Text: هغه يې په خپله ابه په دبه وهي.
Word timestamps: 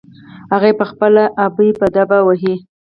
هغه 0.51 0.67
يې 0.69 0.77
په 0.79 0.85
خپله 0.91 1.23
ابه 1.45 1.67
په 1.79 1.87
دبه 1.95 2.17
وهي. 2.23 2.55